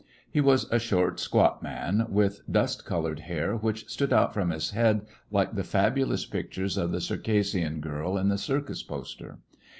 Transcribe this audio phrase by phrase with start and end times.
[0.31, 4.71] He was a short, squat man, with dust colored hair which stood out from his
[4.71, 9.37] head like the fabulous pictures of the Circassian girl in the circus poster.